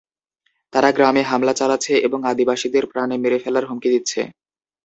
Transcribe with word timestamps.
তারা 0.73 0.89
গ্রামে 0.91 1.21
হামলা 1.23 1.53
চালাচ্ছে 1.53 1.93
এবং 2.07 2.19
আদিবাসীদের 2.31 2.83
প্রাণে 2.91 3.15
মেরে 3.17 3.37
ফেলার 3.43 3.65
হুমকি 3.69 3.89
দিচ্ছে। 3.93 4.21